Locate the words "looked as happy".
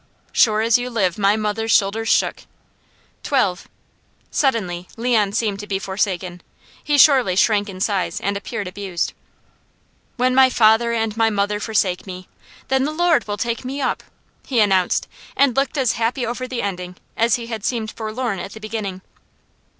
15.55-16.25